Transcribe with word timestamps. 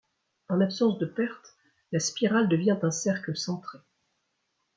En 0.49 0.61
absence 0.61 0.97
de 0.97 1.05
pertes 1.05 1.55
la 1.91 1.99
spirale 1.99 2.49
devient 2.49 2.79
un 2.81 2.89
cercle 2.89 3.37
centré. 3.37 3.77